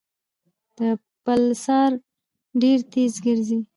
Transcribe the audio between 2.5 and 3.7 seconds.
ډېر تېز ګرځي.